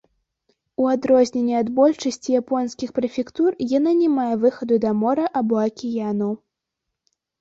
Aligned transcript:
У 0.83 0.87
адрозненне 0.93 1.55
ад 1.59 1.67
большасці 1.79 2.29
японскіх 2.41 2.93
прэфектур, 2.97 3.49
яна 3.77 3.91
не 4.01 4.07
мае 4.17 4.29
выхаду 4.47 4.81
да 4.87 4.95
мора 5.03 5.25
або 5.43 5.55
акіяну. 5.69 6.31